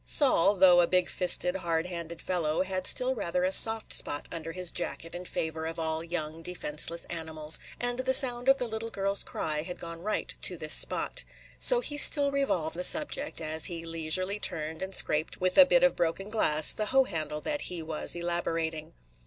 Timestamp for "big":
0.87-1.07